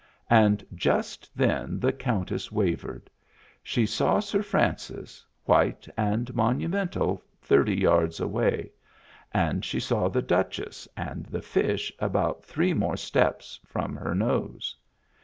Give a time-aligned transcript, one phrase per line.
[0.31, 3.07] And just then the Countess wavered.
[3.61, 8.71] She saw Sir Francis, white and monumental, thirty yards away;
[9.31, 14.75] and she saw the Duchess and the fish about three more steps from her nose.